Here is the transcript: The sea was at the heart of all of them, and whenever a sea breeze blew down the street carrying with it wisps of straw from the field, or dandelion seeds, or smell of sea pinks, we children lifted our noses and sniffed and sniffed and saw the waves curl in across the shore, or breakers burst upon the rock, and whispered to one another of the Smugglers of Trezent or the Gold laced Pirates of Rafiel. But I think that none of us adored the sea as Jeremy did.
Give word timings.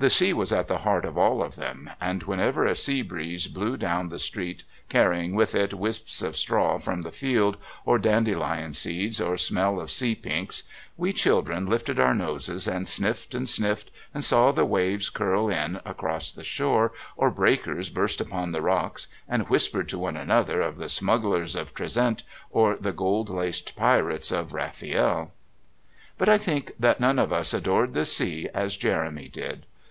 The 0.00 0.10
sea 0.10 0.32
was 0.32 0.52
at 0.52 0.68
the 0.68 0.78
heart 0.78 1.04
of 1.04 1.18
all 1.18 1.42
of 1.42 1.56
them, 1.56 1.90
and 2.00 2.22
whenever 2.22 2.64
a 2.64 2.76
sea 2.76 3.02
breeze 3.02 3.48
blew 3.48 3.76
down 3.76 4.10
the 4.10 4.20
street 4.20 4.62
carrying 4.88 5.34
with 5.34 5.56
it 5.56 5.74
wisps 5.74 6.22
of 6.22 6.36
straw 6.36 6.78
from 6.78 7.02
the 7.02 7.10
field, 7.10 7.56
or 7.84 7.98
dandelion 7.98 8.74
seeds, 8.74 9.20
or 9.20 9.36
smell 9.36 9.80
of 9.80 9.90
sea 9.90 10.14
pinks, 10.14 10.62
we 10.96 11.12
children 11.12 11.66
lifted 11.66 11.98
our 11.98 12.14
noses 12.14 12.68
and 12.68 12.86
sniffed 12.86 13.34
and 13.34 13.48
sniffed 13.48 13.90
and 14.14 14.22
saw 14.24 14.52
the 14.52 14.64
waves 14.64 15.10
curl 15.10 15.48
in 15.50 15.80
across 15.84 16.30
the 16.30 16.44
shore, 16.44 16.92
or 17.16 17.28
breakers 17.28 17.90
burst 17.90 18.20
upon 18.20 18.52
the 18.52 18.62
rock, 18.62 19.00
and 19.28 19.48
whispered 19.48 19.88
to 19.88 19.98
one 19.98 20.16
another 20.16 20.60
of 20.60 20.76
the 20.76 20.88
Smugglers 20.88 21.56
of 21.56 21.74
Trezent 21.74 22.22
or 22.52 22.76
the 22.76 22.92
Gold 22.92 23.28
laced 23.30 23.74
Pirates 23.74 24.30
of 24.30 24.52
Rafiel. 24.52 25.32
But 26.16 26.28
I 26.28 26.38
think 26.38 26.74
that 26.78 27.00
none 27.00 27.18
of 27.18 27.32
us 27.32 27.52
adored 27.52 27.94
the 27.94 28.06
sea 28.06 28.48
as 28.54 28.76
Jeremy 28.76 29.26
did. 29.26 29.66